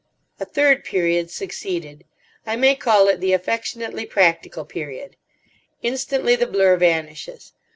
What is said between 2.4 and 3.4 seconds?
I may call it the